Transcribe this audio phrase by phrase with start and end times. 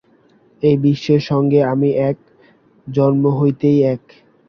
[0.63, 2.17] এই বিশ্বের সঙ্গে আমি এক,
[2.87, 4.03] জন্ম হইতেই এক।